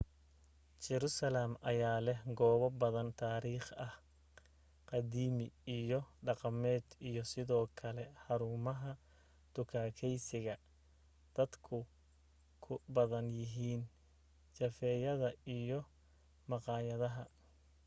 jerusalem 0.85 1.51
ayaa 1.71 1.99
leh 2.07 2.19
goobo 2.37 2.67
badan 2.81 3.09
taarikhi 3.21 3.73
ah 3.87 3.95
qadiimi 4.89 5.45
iyo 5.79 5.99
dhaqameed 6.25 6.87
iyo 7.09 7.23
sidoo 7.33 7.65
kale 7.79 8.03
xaruumaha 8.23 8.91
dukaakaysiga 9.53 10.55
dadka 11.35 11.77
ku 12.63 12.73
badan 12.95 13.27
yihiin 13.39 13.81
jafeeyada 14.57 15.29
iyo 15.57 15.79
maqaayadaha 16.49 17.23